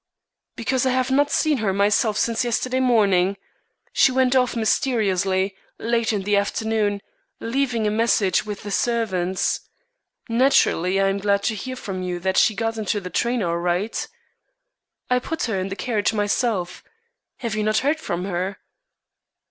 [0.55, 3.37] "Because I have not seen her myself since yesterday morning.
[3.93, 7.03] She went off mysteriously, late in the afternoon,
[7.39, 9.59] leaving a message with the servants.
[10.27, 13.59] Naturally I am glad to hear from you that she got into the train all
[13.59, 14.07] right."
[15.11, 16.83] "I put her in the carriage myself.
[17.37, 18.57] Have you not heard from her?"